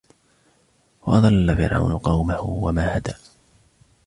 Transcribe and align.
وأضل 1.01 1.55
فرعون 1.57 1.97
قومه 1.97 2.39
وما 2.41 2.97
هدى 2.97 3.13